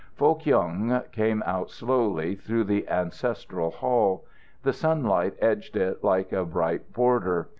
Foh 0.15 0.33
Kyung 0.33 1.03
came 1.11 1.43
out 1.45 1.69
slowly 1.69 2.33
through 2.35 2.63
the 2.63 2.89
ancestral 2.89 3.69
hall. 3.69 4.25
The 4.63 4.73
sunlight 4.73 5.35
edged 5.39 5.77
it 5.77 6.03
like 6.03 6.31
a 6.31 6.43
bright 6.43 6.91
border. 6.91 7.49